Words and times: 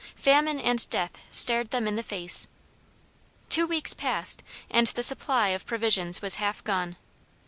Famine 0.15 0.59
and 0.59 0.89
death 0.89 1.19
stared 1.29 1.69
them 1.69 1.87
in 1.87 1.95
the 1.95 2.01
face. 2.01 2.47
Two 3.49 3.67
weeks 3.67 3.93
passed 3.93 4.41
and 4.67 4.87
the 4.87 5.03
supply 5.03 5.49
of 5.49 5.67
provisions 5.67 6.23
was 6.23 6.37
half 6.41 6.63
gone. 6.63 6.95